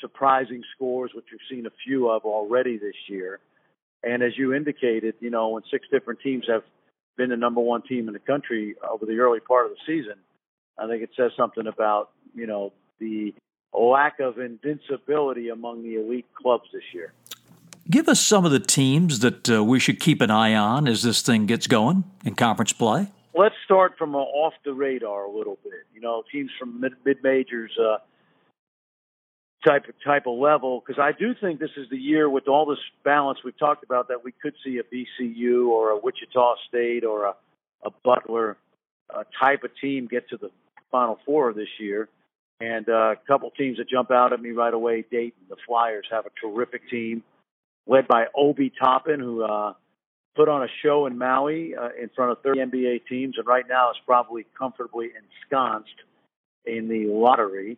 surprising 0.01 0.61
scores, 0.75 1.11
which 1.13 1.25
we've 1.31 1.39
seen 1.49 1.65
a 1.65 1.71
few 1.85 2.09
of 2.09 2.23
already 2.23 2.77
this 2.77 2.95
year. 3.07 3.39
And 4.03 4.21
as 4.21 4.37
you 4.37 4.53
indicated, 4.53 5.15
you 5.19 5.29
know, 5.29 5.49
when 5.49 5.63
six 5.71 5.87
different 5.91 6.19
teams 6.21 6.45
have 6.47 6.63
been 7.17 7.29
the 7.29 7.37
number 7.37 7.61
one 7.61 7.81
team 7.81 8.07
in 8.07 8.13
the 8.13 8.19
country 8.19 8.75
over 8.87 9.05
the 9.05 9.17
early 9.17 9.39
part 9.39 9.65
of 9.65 9.71
the 9.71 9.77
season, 9.85 10.19
I 10.77 10.87
think 10.87 11.01
it 11.01 11.09
says 11.17 11.31
something 11.37 11.65
about, 11.67 12.11
you 12.35 12.45
know, 12.45 12.73
the 12.99 13.33
lack 13.73 14.19
of 14.19 14.37
invincibility 14.39 15.49
among 15.49 15.83
the 15.83 15.95
elite 15.95 16.27
clubs 16.35 16.65
this 16.73 16.83
year. 16.93 17.13
Give 17.89 18.09
us 18.09 18.19
some 18.19 18.45
of 18.45 18.51
the 18.51 18.59
teams 18.59 19.19
that 19.19 19.49
uh, 19.49 19.63
we 19.63 19.79
should 19.79 19.99
keep 19.99 20.21
an 20.21 20.31
eye 20.31 20.55
on 20.55 20.87
as 20.87 21.03
this 21.03 21.21
thing 21.21 21.45
gets 21.45 21.67
going 21.67 22.03
in 22.23 22.35
conference 22.35 22.73
play. 22.73 23.11
Let's 23.37 23.55
start 23.65 23.97
from 23.97 24.15
off 24.15 24.53
the 24.63 24.73
radar 24.73 25.25
a 25.25 25.31
little 25.31 25.57
bit. 25.63 25.73
You 25.93 25.99
know, 25.99 26.23
teams 26.31 26.51
from 26.57 26.79
mid 26.79 27.17
majors 27.21 27.71
uh, 27.77 27.97
type 29.67 29.89
of, 29.89 29.95
type 30.05 30.25
of 30.25 30.37
level, 30.37 30.81
because 30.85 31.01
I 31.01 31.11
do 31.11 31.33
think 31.39 31.59
this 31.59 31.71
is 31.75 31.89
the 31.89 31.97
year 31.97 32.29
with 32.29 32.47
all 32.47 32.65
this 32.65 32.79
balance 33.03 33.39
we've 33.43 33.57
talked 33.57 33.83
about 33.83 34.07
that 34.07 34.23
we 34.23 34.31
could 34.31 34.53
see 34.63 34.79
a 34.79 34.83
VCU 34.83 35.67
or 35.67 35.89
a 35.89 35.97
Wichita 35.97 36.55
State 36.69 37.03
or 37.03 37.25
a, 37.25 37.33
a 37.83 37.89
Butler 38.03 38.57
uh, 39.13 39.23
type 39.39 39.63
of 39.63 39.71
team 39.81 40.07
get 40.09 40.29
to 40.29 40.37
the 40.37 40.49
Final 40.91 41.19
Four 41.25 41.53
this 41.53 41.67
year. 41.79 42.07
And 42.61 42.87
uh, 42.87 43.11
a 43.11 43.15
couple 43.27 43.51
teams 43.51 43.79
that 43.79 43.89
jump 43.89 44.11
out 44.11 44.31
at 44.31 44.41
me 44.41 44.51
right 44.51 44.73
away: 44.73 45.03
Dayton, 45.11 45.41
the 45.49 45.57
Flyers 45.67 46.05
have 46.09 46.25
a 46.25 46.29
terrific 46.41 46.89
team 46.89 47.21
led 47.85 48.07
by 48.07 48.27
Obi 48.33 48.71
Toppin, 48.79 49.19
who 49.19 49.43
uh, 49.43 49.73
put 50.35 50.49
on 50.49 50.63
a 50.63 50.67
show 50.83 51.05
in 51.05 51.17
Maui 51.17 51.75
uh, 51.75 51.89
in 52.01 52.09
front 52.15 52.31
of 52.31 52.41
30 52.41 52.59
NBA 52.59 53.07
teams, 53.07 53.35
and 53.37 53.47
right 53.47 53.65
now 53.67 53.91
is 53.91 53.97
probably 54.05 54.45
comfortably 54.57 55.09
ensconced 55.15 55.95
in 56.65 56.87
the 56.87 57.07
lottery. 57.07 57.77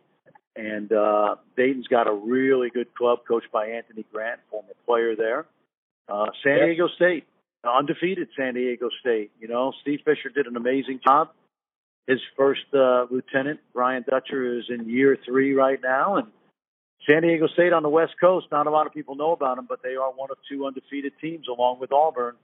And 0.56 0.92
uh, 0.92 1.36
Dayton's 1.56 1.86
got 1.86 2.08
a 2.08 2.12
really 2.12 2.68
good 2.70 2.92
club 2.94 3.20
coached 3.26 3.52
by 3.52 3.66
Anthony 3.66 4.04
Grant, 4.12 4.40
former 4.50 4.72
player 4.86 5.14
there. 5.14 5.46
Uh, 6.08 6.26
San 6.42 6.56
yep. 6.56 6.66
Diego 6.66 6.88
State, 6.96 7.26
undefeated 7.64 8.28
San 8.36 8.54
Diego 8.54 8.88
State. 9.00 9.30
You 9.40 9.46
know, 9.46 9.72
Steve 9.82 10.00
Fisher 10.04 10.30
did 10.34 10.46
an 10.46 10.56
amazing 10.56 11.00
job. 11.06 11.30
His 12.08 12.18
first 12.36 12.62
uh, 12.74 13.06
lieutenant, 13.10 13.60
Brian 13.72 14.04
Dutcher, 14.08 14.58
is 14.58 14.64
in 14.70 14.88
year 14.88 15.16
three 15.24 15.54
right 15.54 15.78
now, 15.80 16.16
and 16.16 16.28
San 17.08 17.22
Diego 17.22 17.46
State 17.48 17.72
on 17.72 17.82
the 17.82 17.88
West 17.88 18.14
Coast, 18.20 18.46
not 18.50 18.66
a 18.66 18.70
lot 18.70 18.86
of 18.86 18.92
people 18.92 19.14
know 19.14 19.32
about 19.32 19.56
them, 19.56 19.66
but 19.68 19.82
they 19.82 19.94
are 19.94 20.10
one 20.10 20.30
of 20.30 20.38
two 20.50 20.66
undefeated 20.66 21.12
teams 21.20 21.46
along 21.48 21.78
with 21.80 21.92
Auburn 21.92 22.34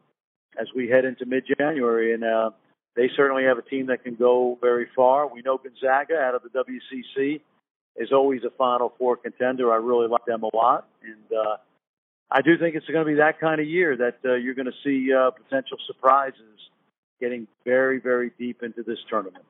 as 0.61 0.69
we 0.75 0.89
head 0.89 1.05
into 1.05 1.27
mid 1.27 1.45
January. 1.59 2.15
And 2.15 2.25
uh, 2.25 2.51
they 2.97 3.11
certainly 3.17 3.45
have 3.45 3.59
a 3.59 3.63
team 3.63 3.87
that 3.87 4.05
can 4.05 4.15
go 4.15 4.59
very 4.61 4.87
far. 4.95 5.27
We 5.27 5.43
know 5.43 5.59
Gonzaga 5.59 6.19
out 6.19 6.35
of 6.35 6.43
the 6.43 6.51
WCC 6.51 7.41
is 7.97 8.13
always 8.13 8.43
a 8.45 8.51
Final 8.51 8.93
Four 8.99 9.17
contender. 9.17 9.73
I 9.73 9.77
really 9.77 10.09
like 10.09 10.25
them 10.27 10.43
a 10.43 10.57
lot. 10.57 10.89
And 11.03 11.39
uh, 11.39 11.57
I 12.31 12.43
do 12.43 12.59
think 12.59 12.75
it's 12.75 12.87
going 12.87 13.05
to 13.05 13.11
be 13.13 13.19
that 13.19 13.41
kind 13.41 13.61
of 13.61 13.67
year 13.67 13.97
that 13.97 14.19
uh, 14.25 14.35
you're 14.35 14.55
going 14.55 14.67
to 14.67 14.73
see 14.83 15.13
uh, 15.13 15.31
potential 15.31 15.79
surprises 15.87 16.41
getting 17.21 17.47
very, 17.65 18.01
very 18.01 18.33
deep 18.39 18.63
into 18.63 18.83
this 18.83 18.99
tournament. 19.09 19.45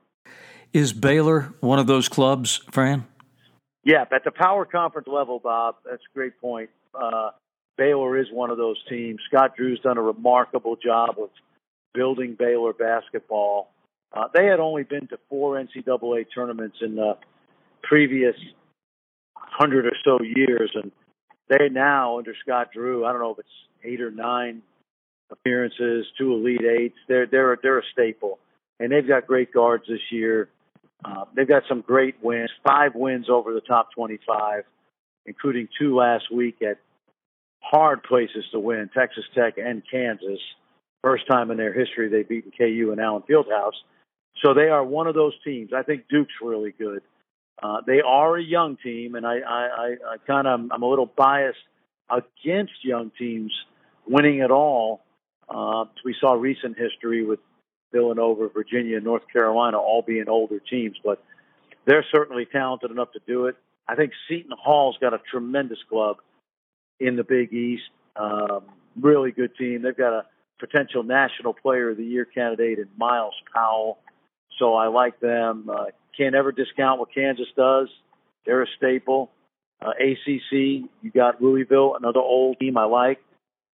Is 0.73 0.93
Baylor 0.93 1.55
one 1.61 1.79
of 1.79 1.87
those 1.87 2.09
clubs, 2.09 2.61
Fran? 2.71 3.07
Yeah, 3.85 4.05
at 4.11 4.25
the 4.25 4.31
power 4.31 4.65
conference 4.65 5.09
level, 5.09 5.39
Bob, 5.39 5.77
that's 5.89 6.03
a 6.03 6.15
great 6.15 6.41
point. 6.41 6.71
Uh, 6.95 7.31
Baylor 7.77 8.19
is 8.19 8.27
one 8.33 8.51
of 8.51 8.57
those 8.57 8.77
teams. 8.89 9.21
Scott 9.29 9.57
Drew's 9.57 9.81
done 9.81 9.99
a 9.99 10.03
remarkable 10.03 10.77
job 10.77 11.17
of 11.21 11.31
building 11.93 12.37
Baylor 12.39 12.73
basketball. 12.73 13.71
Uh, 14.13 14.29
they 14.33 14.47
had 14.47 14.61
only 14.61 14.85
been 14.85 15.07
to 15.09 15.19
four 15.29 15.57
NCAA 15.57 16.27
tournaments 16.35 16.77
in 16.81 16.95
the 16.95 17.17
previous 17.83 18.37
hundred 19.37 19.87
or 19.87 19.97
so 20.05 20.19
years, 20.23 20.71
and 20.75 20.93
they 21.49 21.69
now 21.69 22.19
under 22.19 22.35
Scott 22.43 22.71
Drew, 22.73 23.05
I 23.05 23.13
don't 23.13 23.21
know 23.21 23.33
if 23.33 23.39
it's 23.39 23.49
eight 23.85 24.01
or 24.01 24.11
nine 24.11 24.63
appearances, 25.31 26.07
two 26.19 26.33
Elite 26.35 26.65
Eights. 26.65 26.97
They're 27.09 27.27
they're 27.27 27.59
they're 27.63 27.79
a 27.79 27.85
staple, 27.93 28.39
and 28.81 28.91
they've 28.91 29.07
got 29.07 29.27
great 29.27 29.53
guards 29.53 29.85
this 29.89 30.01
year. 30.11 30.49
Uh, 31.05 31.25
they've 31.35 31.49
got 31.49 31.65
some 31.69 31.83
great 31.83 32.17
wins, 32.23 32.51
five 32.67 32.95
wins 32.95 33.27
over 33.29 33.53
the 33.53 33.61
top 33.61 33.93
25, 33.95 34.65
including 35.27 35.69
two 35.79 35.95
last 35.95 36.33
week 36.33 36.63
at 36.63 36.79
hard 37.71 38.03
places 38.03 38.45
to 38.53 38.61
win. 38.61 38.91
Texas 38.97 39.25
Tech 39.35 39.55
and 39.59 39.83
Kansas. 39.91 40.41
First 41.03 41.27
time 41.27 41.51
in 41.51 41.57
their 41.57 41.73
history 41.73 42.09
they've 42.09 42.29
beaten 42.29 42.53
KU 42.57 42.91
and 42.93 43.01
Allen 43.01 43.23
Fieldhouse. 43.29 43.77
So 44.43 44.55
they 44.55 44.69
are 44.69 44.85
one 44.85 45.07
of 45.07 45.15
those 45.15 45.35
teams. 45.45 45.71
I 45.75 45.83
think 45.83 46.05
Duke's 46.09 46.33
really 46.43 46.75
good. 46.77 47.03
Uh, 47.63 47.81
they 47.87 48.01
are 48.01 48.37
a 48.37 48.43
young 48.43 48.77
team, 48.83 49.15
and 49.15 49.27
I, 49.27 49.39
I, 49.39 49.69
I, 49.79 49.87
I 50.13 50.17
kind 50.27 50.47
of 50.47 50.61
I'm 50.71 50.83
a 50.83 50.89
little 50.89 51.07
biased 51.07 51.59
against 52.11 52.73
young 52.83 53.11
teams 53.19 53.53
winning 54.07 54.41
at 54.41 54.51
all. 54.51 55.03
Uh, 55.49 55.85
we 56.05 56.15
saw 56.21 56.33
recent 56.33 56.77
history 56.77 57.25
with 57.25 57.39
Villanova, 57.93 58.49
Virginia, 58.49 59.01
North 59.01 59.23
Carolina, 59.33 59.79
all 59.79 60.03
being 60.03 60.29
older 60.29 60.59
teams, 60.59 60.97
but 61.05 61.23
they're 61.87 62.05
certainly 62.13 62.45
talented 62.45 62.91
enough 62.91 63.13
to 63.13 63.21
do 63.27 63.47
it. 63.47 63.57
I 63.87 63.95
think 63.95 64.13
Seton 64.29 64.53
Hall's 64.59 64.97
got 65.01 65.15
a 65.15 65.21
tremendous 65.31 65.79
club 65.89 66.17
in 67.01 67.17
the 67.17 67.25
Big 67.25 67.53
East. 67.53 67.83
Um, 68.17 68.63
really 69.01 69.33
good 69.33 69.57
team. 69.57 69.83
They've 69.83 69.97
got 69.97 70.13
a 70.13 70.25
potential 70.59 71.03
National 71.03 71.53
Player 71.53 71.91
of 71.91 71.97
the 71.97 72.05
Year 72.05 72.25
candidate 72.25 72.79
in 72.79 72.89
Myles 72.97 73.35
Powell. 73.53 73.99
So 74.59 74.75
I 74.75 74.89
like 74.89 75.21
them. 75.21 75.69
Uh, 75.69 75.87
can't 76.17 76.35
ever 76.35 76.53
discount 76.53 77.01
what 77.01 77.13
Kansas 77.13 77.49
does. 77.57 77.89
They're 78.47 78.63
a 78.63 78.67
staple. 78.77 79.31
Uh, 79.85 79.91
ACC, 79.91 80.53
you 81.03 81.11
got 81.13 81.43
Louisville, 81.43 81.97
another 81.97 82.21
old 82.21 82.59
team 82.59 82.79
I 82.79 82.85
like. 82.85 83.21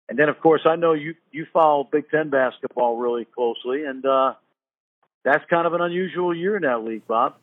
And 0.09 0.17
then, 0.17 0.29
of 0.29 0.39
course, 0.39 0.61
I 0.65 0.75
know 0.75 0.93
you 0.93 1.15
you 1.31 1.45
follow 1.51 1.87
Big 1.91 2.09
Ten 2.09 2.29
basketball 2.29 2.97
really 2.97 3.25
closely, 3.25 3.83
and 3.83 4.05
uh, 4.05 4.35
that's 5.25 5.43
kind 5.49 5.67
of 5.67 5.73
an 5.73 5.81
unusual 5.81 6.33
year 6.33 6.55
in 6.55 6.61
that 6.61 6.83
league, 6.83 7.05
Bob. 7.07 7.35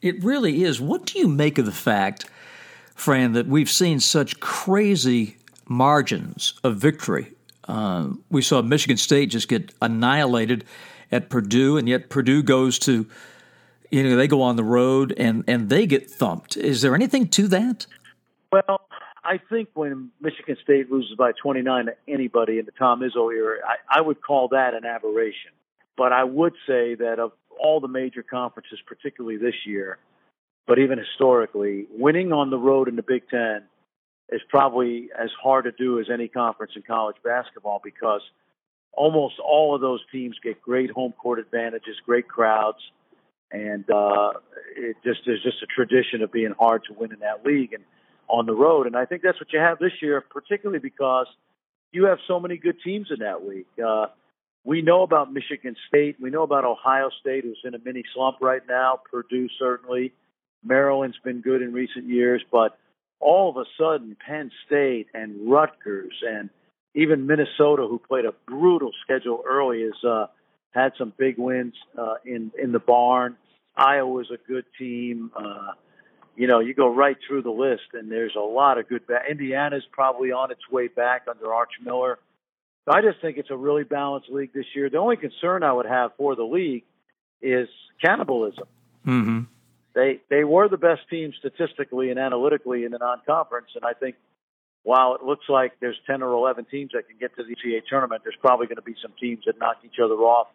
It 0.00 0.22
really 0.22 0.62
is. 0.62 0.80
What 0.80 1.04
do 1.04 1.18
you 1.18 1.28
make 1.28 1.58
of 1.58 1.66
the 1.66 1.72
fact, 1.72 2.24
Fran, 2.98 3.32
that 3.32 3.46
we've 3.46 3.70
seen 3.70 4.00
such 4.00 4.40
crazy 4.40 5.36
margins 5.66 6.54
of 6.64 6.76
victory? 6.76 7.32
Uh, 7.68 8.08
we 8.28 8.42
saw 8.42 8.60
Michigan 8.60 8.96
State 8.96 9.26
just 9.30 9.48
get 9.48 9.72
annihilated 9.80 10.64
at 11.12 11.30
Purdue, 11.30 11.76
and 11.76 11.88
yet 11.88 12.08
Purdue 12.08 12.42
goes 12.42 12.78
to, 12.80 13.06
you 13.90 14.02
know, 14.02 14.16
they 14.16 14.26
go 14.26 14.42
on 14.42 14.56
the 14.56 14.64
road 14.64 15.14
and 15.16 15.44
and 15.46 15.68
they 15.68 15.86
get 15.86 16.10
thumped. 16.10 16.56
Is 16.56 16.82
there 16.82 16.94
anything 16.94 17.28
to 17.28 17.46
that? 17.48 17.86
Well, 18.50 18.80
I 19.22 19.38
think 19.48 19.68
when 19.74 20.10
Michigan 20.20 20.56
State 20.62 20.90
loses 20.90 21.14
by 21.16 21.32
29 21.32 21.86
to 21.86 21.96
anybody 22.08 22.58
in 22.58 22.64
the 22.64 22.72
Tom 22.72 23.00
Izzo 23.00 23.32
era, 23.32 23.58
I, 23.64 23.98
I 23.98 24.00
would 24.00 24.20
call 24.22 24.48
that 24.48 24.74
an 24.74 24.84
aberration. 24.84 25.52
But 25.96 26.12
I 26.12 26.24
would 26.24 26.54
say 26.66 26.94
that 26.96 27.18
of 27.20 27.32
all 27.60 27.80
the 27.80 27.88
major 27.88 28.22
conferences, 28.22 28.80
particularly 28.86 29.36
this 29.36 29.66
year, 29.66 29.98
but 30.68 30.78
even 30.78 30.98
historically, 30.98 31.86
winning 31.90 32.30
on 32.30 32.50
the 32.50 32.58
road 32.58 32.88
in 32.88 32.96
the 32.96 33.02
Big 33.02 33.22
Ten 33.30 33.62
is 34.30 34.42
probably 34.50 35.08
as 35.18 35.30
hard 35.42 35.64
to 35.64 35.72
do 35.72 35.98
as 35.98 36.06
any 36.12 36.28
conference 36.28 36.72
in 36.76 36.82
college 36.82 37.16
basketball 37.24 37.80
because 37.82 38.20
almost 38.92 39.36
all 39.38 39.74
of 39.74 39.80
those 39.80 40.00
teams 40.12 40.36
get 40.44 40.60
great 40.60 40.90
home 40.90 41.12
court 41.12 41.38
advantages, 41.38 41.96
great 42.04 42.28
crowds, 42.28 42.78
and 43.50 43.90
uh, 43.90 44.32
it 44.76 44.96
just 45.02 45.20
there's 45.24 45.42
just 45.42 45.62
a 45.62 45.66
tradition 45.66 46.20
of 46.20 46.30
being 46.30 46.52
hard 46.60 46.82
to 46.84 46.92
win 46.92 47.12
in 47.14 47.20
that 47.20 47.46
league 47.46 47.72
and 47.72 47.82
on 48.28 48.44
the 48.44 48.54
road. 48.54 48.86
And 48.86 48.94
I 48.94 49.06
think 49.06 49.22
that's 49.22 49.40
what 49.40 49.50
you 49.54 49.58
have 49.58 49.78
this 49.78 50.02
year, 50.02 50.20
particularly 50.20 50.80
because 50.80 51.28
you 51.92 52.04
have 52.04 52.18
so 52.28 52.38
many 52.38 52.58
good 52.58 52.76
teams 52.84 53.08
in 53.10 53.20
that 53.20 53.46
league. 53.48 53.64
Uh, 53.82 54.08
we 54.64 54.82
know 54.82 55.02
about 55.02 55.32
Michigan 55.32 55.76
State. 55.88 56.16
We 56.20 56.28
know 56.28 56.42
about 56.42 56.66
Ohio 56.66 57.08
State, 57.22 57.44
who's 57.44 57.60
in 57.64 57.74
a 57.74 57.78
mini 57.82 58.02
slump 58.14 58.36
right 58.42 58.60
now. 58.68 59.00
Purdue, 59.10 59.48
certainly. 59.58 60.12
Maryland's 60.64 61.18
been 61.24 61.40
good 61.40 61.62
in 61.62 61.72
recent 61.72 62.06
years, 62.06 62.42
but 62.50 62.78
all 63.20 63.50
of 63.50 63.56
a 63.56 63.64
sudden, 63.78 64.16
Penn 64.24 64.50
State 64.66 65.08
and 65.14 65.50
Rutgers 65.50 66.14
and 66.26 66.50
even 66.94 67.26
Minnesota, 67.26 67.86
who 67.88 67.98
played 67.98 68.24
a 68.24 68.32
brutal 68.46 68.90
schedule 69.04 69.42
early, 69.48 69.82
has 69.82 70.04
uh, 70.04 70.26
had 70.70 70.92
some 70.98 71.12
big 71.16 71.38
wins 71.38 71.74
uh, 71.96 72.14
in 72.24 72.50
in 72.60 72.72
the 72.72 72.78
barn. 72.78 73.36
Iowa's 73.76 74.30
a 74.32 74.38
good 74.48 74.64
team. 74.78 75.30
Uh, 75.36 75.72
you 76.36 76.46
know, 76.46 76.60
you 76.60 76.74
go 76.74 76.88
right 76.88 77.16
through 77.26 77.42
the 77.42 77.50
list, 77.50 77.94
and 77.94 78.10
there's 78.10 78.34
a 78.36 78.40
lot 78.40 78.78
of 78.78 78.88
good. 78.88 79.06
Ba- 79.06 79.22
Indiana's 79.28 79.84
probably 79.90 80.30
on 80.32 80.50
its 80.50 80.68
way 80.70 80.88
back 80.88 81.26
under 81.28 81.52
Arch 81.52 81.72
Miller. 81.82 82.18
I 82.86 83.02
just 83.02 83.20
think 83.20 83.36
it's 83.36 83.50
a 83.50 83.56
really 83.56 83.84
balanced 83.84 84.30
league 84.30 84.52
this 84.54 84.64
year. 84.74 84.88
The 84.88 84.96
only 84.96 85.16
concern 85.16 85.62
I 85.62 85.72
would 85.72 85.86
have 85.86 86.12
for 86.16 86.34
the 86.34 86.44
league 86.44 86.84
is 87.42 87.68
cannibalism. 88.02 88.64
Mm-hmm. 89.06 89.40
They 89.94 90.20
they 90.30 90.44
were 90.44 90.68
the 90.68 90.76
best 90.76 91.02
team 91.10 91.32
statistically 91.38 92.10
and 92.10 92.18
analytically 92.18 92.84
in 92.84 92.92
the 92.92 92.98
non-conference, 92.98 93.68
and 93.74 93.84
I 93.84 93.94
think 93.94 94.16
while 94.82 95.14
it 95.14 95.22
looks 95.22 95.44
like 95.48 95.72
there's 95.80 95.98
10 96.06 96.22
or 96.22 96.32
11 96.32 96.66
teams 96.70 96.92
that 96.94 97.08
can 97.08 97.18
get 97.18 97.36
to 97.36 97.42
the 97.42 97.54
NCAA 97.54 97.82
tournament, 97.88 98.22
there's 98.24 98.38
probably 98.40 98.66
going 98.66 98.76
to 98.76 98.82
be 98.82 98.94
some 99.02 99.12
teams 99.20 99.44
that 99.46 99.58
knock 99.58 99.76
each 99.84 99.98
other 100.02 100.14
off 100.14 100.48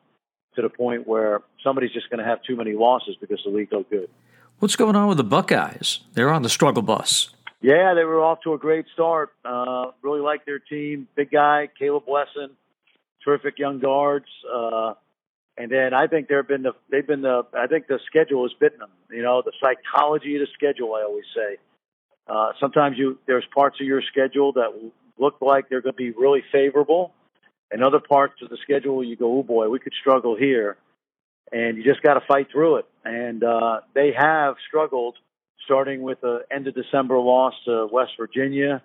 to 0.56 0.62
the 0.62 0.70
point 0.70 1.08
where 1.08 1.42
somebody's 1.63 1.92
just 1.92 2.10
going 2.10 2.20
to 2.20 2.25
have 2.25 2.42
too 2.44 2.56
many 2.56 2.74
losses 2.74 3.16
because 3.20 3.40
the 3.44 3.52
league's 3.52 3.72
so 3.72 3.86
good. 3.90 4.10
What's 4.60 4.75
going 4.75 4.96
on 4.96 5.08
with 5.08 5.18
the 5.18 5.24
Buckeyes? 5.24 6.00
They're 6.13 6.32
on 6.32 6.42
the 6.42 6.50
struggle 6.50 6.82
bus. 6.82 7.30
Yeah, 7.62 7.94
they 7.96 8.04
were 8.04 8.22
off 8.22 8.42
to 8.44 8.54
a 8.54 8.58
great 8.58 8.86
start. 8.94 9.34
Uh, 9.44 9.92
really 10.02 10.22
like 10.22 10.46
their 10.46 10.60
team. 10.60 11.08
Big 11.16 11.32
guy, 11.32 11.70
Caleb 11.78 12.04
Wesson, 12.08 12.52
terrific 13.24 13.58
young 13.58 13.80
guards. 13.80 14.25
Uh, 14.54 14.94
and 15.57 15.72
then 15.72 15.93
I 15.93 16.07
think 16.07 16.27
they've 16.27 16.48
been 16.48 16.63
the 16.63 16.74
they've 16.89 17.05
been 17.05 17.22
the 17.22 17.43
I 17.53 17.67
think 17.67 17.88
the 17.88 18.00
schedule 18.07 18.43
has 18.43 18.51
bitten 18.60 18.79
them. 18.79 18.89
You 19.12 19.22
know, 19.22 19.41
the 19.43 19.53
psychology 19.62 20.36
of 20.36 20.41
the 20.41 20.48
schedule. 20.53 20.95
I 20.95 21.03
always 21.03 21.25
say. 21.36 21.57
Uh, 22.27 22.53
sometimes 22.60 22.98
you 22.98 23.19
there's 23.27 23.45
parts 23.53 23.79
of 23.81 23.86
your 23.86 24.01
schedule 24.01 24.53
that 24.53 24.72
look 25.17 25.36
like 25.41 25.69
they're 25.69 25.81
going 25.81 25.93
to 25.93 25.98
be 25.98 26.12
really 26.12 26.43
favorable, 26.51 27.13
and 27.69 27.83
other 27.83 28.00
parts 28.00 28.36
of 28.41 28.50
the 28.50 28.57
schedule 28.63 29.03
you 29.03 29.15
go, 29.15 29.39
oh 29.39 29.43
boy, 29.43 29.69
we 29.69 29.79
could 29.79 29.93
struggle 30.00 30.36
here, 30.36 30.77
and 31.51 31.77
you 31.77 31.83
just 31.83 32.01
got 32.01 32.15
to 32.15 32.22
fight 32.27 32.48
through 32.51 32.77
it. 32.77 32.86
And 33.03 33.43
uh, 33.43 33.81
they 33.93 34.13
have 34.17 34.55
struggled 34.67 35.17
starting 35.65 36.01
with 36.01 36.22
the 36.22 36.39
end 36.51 36.67
of 36.67 36.75
December 36.75 37.17
loss 37.17 37.53
to 37.65 37.88
West 37.91 38.12
Virginia, 38.17 38.81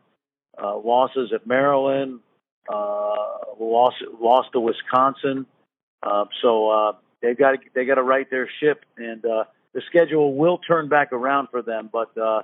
uh, 0.63 0.77
losses 0.77 1.33
at 1.35 1.47
Maryland, 1.47 2.21
uh, 2.69 3.15
loss 3.59 3.95
loss 4.21 4.47
to 4.53 4.61
Wisconsin. 4.61 5.47
Uh, 6.03 6.25
so 6.43 6.71
uh, 6.71 6.93
they've 7.23 7.39
got 7.39 7.53
to 7.53 7.59
they 7.75 7.85
got 7.85 7.97
to 7.97 8.03
right 8.03 8.29
their 8.31 8.49
ship, 8.61 8.85
and 8.97 9.25
uh, 9.25 9.45
the 9.75 9.83
schedule 9.89 10.35
will 10.35 10.59
turn 10.59 10.89
back 10.89 11.13
around 11.13 11.49
for 11.51 11.63
them. 11.63 11.91
But 11.93 12.17
uh, 12.17 12.43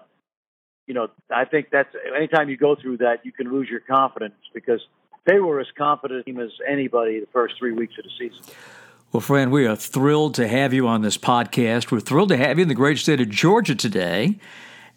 you 0.87 0.95
know, 0.95 1.09
I 1.31 1.45
think 1.45 1.69
that's 1.71 1.95
anytime 2.15 2.49
you 2.49 2.57
go 2.57 2.77
through 2.77 2.99
that, 2.99 3.25
you 3.25 3.33
can 3.33 3.51
lose 3.53 3.69
your 3.69 3.81
confidence 3.81 4.35
because 4.53 4.81
they 5.27 5.39
were 5.39 5.61
as 5.61 5.67
confident 5.77 6.29
as 6.29 6.51
anybody 6.69 7.21
the 7.21 7.27
first 7.33 7.55
three 7.59 7.73
weeks 7.73 7.95
of 7.99 8.05
the 8.05 8.11
season. 8.19 8.45
Well, 9.13 9.21
Fran, 9.21 9.53
we 9.53 9.67
are 9.67 9.77
thrilled 9.77 10.35
to 10.35 10.49
have 10.49 10.75
you 10.75 10.89
on 10.89 11.03
this 11.03 11.17
podcast. 11.17 11.93
We're 11.93 12.01
thrilled 12.01 12.31
to 12.31 12.37
have 12.37 12.59
you 12.59 12.63
in 12.63 12.69
the 12.69 12.75
great 12.75 12.99
state 12.99 13.21
of 13.21 13.29
Georgia 13.29 13.75
today. 13.75 14.41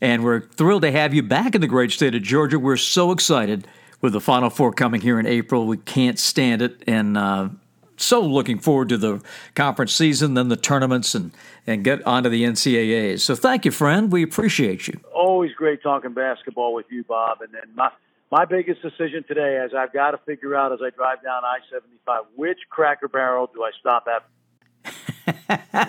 And 0.02 0.24
we're 0.24 0.42
thrilled 0.42 0.84
to 0.84 0.92
have 0.92 1.14
you 1.14 1.24
back 1.24 1.56
in 1.56 1.62
the 1.62 1.68
great 1.68 1.92
state 1.92 2.14
of 2.14 2.22
Georgia. 2.22 2.60
We're 2.60 2.78
so 2.78 3.12
excited 3.12 3.68
with 4.02 4.14
the 4.14 4.22
Final 4.22 4.50
Four 4.50 4.74
coming 4.74 5.02
here 5.02 5.20
in 5.20 5.26
April. 5.26 5.66
We 5.66 5.78
can't 5.78 6.20
stand 6.20 6.62
it. 6.62 6.84
And 6.88 7.18
uh, 7.18 7.50
so 7.98 8.22
looking 8.22 8.60
forward 8.60 8.90
to 8.90 8.98
the 8.98 9.22
conference 9.56 9.94
season, 9.94 10.36
then 10.36 10.50
the 10.50 10.56
tournaments, 10.56 11.16
and, 11.16 11.32
and 11.66 11.84
get 11.84 12.06
onto 12.06 12.30
the 12.30 12.44
NCAAs. 12.44 13.20
So 13.20 13.36
thank 13.36 13.66
you, 13.66 13.72
friend. 13.72 14.12
We 14.12 14.24
appreciate 14.24 14.88
you. 14.88 15.00
Always 15.14 15.52
great 15.54 15.82
talking 15.82 16.14
basketball 16.14 16.74
with 16.74 16.86
you, 16.90 17.04
Bob. 17.04 17.42
And 17.42 17.54
then 17.54 17.76
my 17.76 17.90
my 18.30 18.44
biggest 18.46 18.82
decision 18.82 19.24
today 19.28 19.64
is 19.66 19.72
I've 19.74 19.94
got 19.94 20.12
to 20.12 20.18
figure 20.26 20.54
out 20.54 20.74
as 20.74 20.80
I 20.84 20.90
drive 20.90 21.24
down 21.24 21.46
I 21.46 21.60
75 21.72 22.24
which 22.36 22.60
cracker 22.70 23.08
barrel 23.08 23.50
do 23.54 23.64
I 23.64 23.72
stop 23.80 24.06
at. 24.08 24.24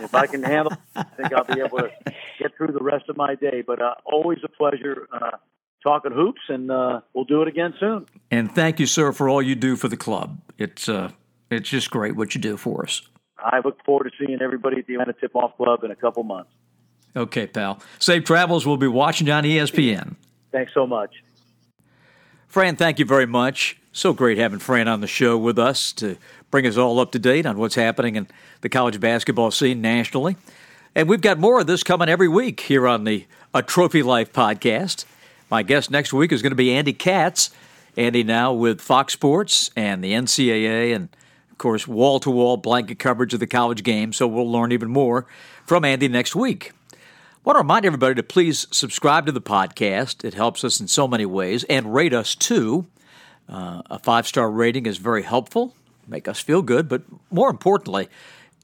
if 0.03 0.15
I 0.15 0.27
can 0.27 0.43
handle 0.43 0.73
I 0.95 1.03
think 1.03 1.33
I'll 1.33 1.45
be 1.45 1.61
able 1.61 1.79
to 1.79 1.91
get 2.39 2.57
through 2.57 2.73
the 2.73 2.83
rest 2.83 3.09
of 3.09 3.17
my 3.17 3.35
day. 3.35 3.63
But 3.67 3.83
uh, 3.83 3.95
always 4.05 4.39
a 4.45 4.49
pleasure 4.49 5.09
uh, 5.13 5.37
talking 5.83 6.13
hoops, 6.13 6.41
and 6.49 6.71
uh, 6.71 7.01
we'll 7.15 7.25
do 7.25 7.43
it 7.43 7.49
again 7.49 7.75
soon. 7.79 8.07
And 8.31 8.55
thank 8.55 8.81
you, 8.81 8.87
sir, 8.87 9.13
for 9.13 9.29
all 9.29 9.43
you 9.43 9.55
do 9.55 9.77
for 9.77 9.89
the 9.89 9.97
club. 9.97 10.41
It's 10.59 10.89
uh, 10.89 11.11
it's 11.51 11.69
just 11.69 11.91
great 11.91 12.17
what 12.17 12.35
you 12.35 12.41
do 12.41 12.57
for 12.57 12.83
us. 12.85 13.03
I 13.39 13.61
look 13.65 13.83
forward 13.85 14.11
to 14.11 14.27
seeing 14.27 14.43
everybody 14.43 14.79
at 14.79 14.87
the 14.87 14.95
Atlanta 14.95 15.15
Tip 15.15 15.35
Off 15.37 15.57
Club 15.57 15.85
in 15.85 15.91
a 15.91 15.97
couple 15.97 16.23
months. 16.25 16.51
Okay, 17.17 17.47
pal. 17.47 17.81
Safe 17.99 18.25
travels. 18.25 18.67
We'll 18.67 18.77
be 18.77 18.89
watching 18.89 19.31
on 19.31 19.45
ESPN. 19.45 20.17
Thanks 20.53 20.73
so 20.75 20.87
much. 20.87 21.23
Fran, 22.47 22.77
thank 22.77 22.99
you 22.99 23.05
very 23.05 23.27
much. 23.27 23.79
So 23.93 24.13
great 24.13 24.39
having 24.39 24.59
Fran 24.59 24.89
on 24.89 25.01
the 25.01 25.07
show 25.07 25.37
with 25.37 25.59
us 25.59 25.93
to 25.95 26.17
bring 26.51 26.67
us 26.67 26.77
all 26.77 27.01
up 27.01 27.13
to 27.13 27.19
date 27.19 27.47
on 27.47 27.59
what's 27.59 27.75
happening 27.75 28.17
in 28.17 28.29
the 28.61 28.69
college 28.69 29.01
basketball 29.01 29.51
scene 29.51 29.81
nationally. 29.81 30.37
And 30.95 31.09
we've 31.09 31.21
got 31.21 31.39
more 31.39 31.61
of 31.61 31.67
this 31.67 31.83
coming 31.83 32.09
every 32.09 32.29
week 32.29 32.61
here 32.61 32.87
on 32.87 33.05
the 33.05 33.27
A 33.55 33.63
Trophy 33.63 34.03
Life 34.03 34.33
podcast. 34.33 35.05
My 35.51 35.63
guest 35.63 35.91
next 35.91 36.13
week 36.13 36.33
is 36.33 36.43
going 36.43 36.53
to 36.53 36.57
be 36.57 36.73
Andy 36.73 36.93
Katz. 36.93 37.51
Andy 37.97 38.23
now 38.23 38.53
with 38.53 38.81
Fox 38.81 39.13
Sports 39.13 39.71
and 39.75 40.05
the 40.05 40.13
NCAA, 40.13 40.95
and 40.95 41.09
of 41.59 41.61
course, 41.61 41.89
wall 41.89 42.21
to 42.21 42.31
wall 42.31 42.57
blanket 42.57 43.01
coverage 43.01 43.35
of 43.35 43.41
the 43.41 43.47
college 43.47 43.83
game. 43.83 44.13
So 44.13 44.29
we'll 44.29 44.51
learn 44.51 44.71
even 44.71 44.89
more 44.89 45.27
from 45.67 45.85
Andy 45.85 46.07
next 46.07 46.37
week 46.37 46.73
I 47.39 47.41
want 47.49 47.57
to 47.57 47.61
remind 47.61 47.87
everybody 47.87 48.17
to 48.17 48.23
please 48.23 48.67
subscribe 48.73 49.25
to 49.27 49.33
the 49.33 49.41
podcast. 49.41 50.25
It 50.25 50.35
helps 50.35 50.65
us 50.65 50.81
in 50.81 50.89
so 50.89 51.07
many 51.09 51.25
ways 51.25 51.65
and 51.65 51.95
rate 51.95 52.13
us 52.13 52.35
too. 52.35 52.87
Uh, 53.49 53.81
a 53.89 53.99
five 53.99 54.27
star 54.27 54.51
rating 54.51 54.87
is 54.87 54.99
very 54.99 55.23
helpful, 55.23 55.73
make 56.07 56.29
us 56.29 56.41
feel 56.41 56.63
good, 56.63 56.89
but 56.89 57.03
more 57.31 57.49
importantly, 57.49 58.09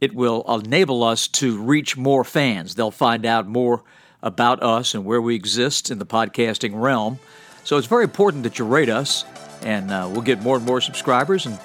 it 0.00 0.12
will 0.14 0.44
enable 0.52 1.02
us 1.04 1.28
to 1.28 1.62
reach 1.62 1.96
more 1.96 2.24
fans. 2.24 2.74
They'll 2.74 2.90
find 2.90 3.24
out 3.24 3.46
more 3.46 3.84
about 4.22 4.62
us 4.62 4.92
and 4.92 5.04
where 5.04 5.22
we 5.22 5.34
exist 5.34 5.90
in 5.90 5.98
the 5.98 6.04
podcasting 6.04 6.72
realm. 6.74 7.20
So 7.62 7.78
it's 7.78 7.86
very 7.86 8.04
important 8.04 8.42
that 8.42 8.58
you 8.58 8.66
rate 8.66 8.90
us, 8.90 9.24
and 9.62 9.90
uh, 9.90 10.10
we'll 10.12 10.20
get 10.20 10.42
more 10.42 10.56
and 10.56 10.66
more 10.66 10.80
subscribers 10.80 11.46
and 11.46 11.58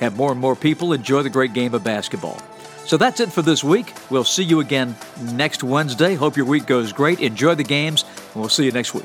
have 0.00 0.16
more 0.16 0.32
and 0.32 0.40
more 0.40 0.56
people 0.56 0.92
enjoy 0.92 1.22
the 1.22 1.30
great 1.30 1.52
game 1.52 1.74
of 1.74 1.84
basketball. 1.84 2.40
So 2.86 2.96
that's 2.96 3.20
it 3.20 3.32
for 3.32 3.42
this 3.42 3.64
week. 3.64 3.94
We'll 4.10 4.24
see 4.24 4.44
you 4.44 4.60
again 4.60 4.94
next 5.32 5.64
Wednesday. 5.64 6.14
Hope 6.14 6.36
your 6.36 6.46
week 6.46 6.66
goes 6.66 6.92
great. 6.92 7.20
Enjoy 7.20 7.54
the 7.54 7.64
games, 7.64 8.04
and 8.32 8.40
we'll 8.42 8.50
see 8.50 8.64
you 8.64 8.72
next 8.72 8.94
week. 8.94 9.04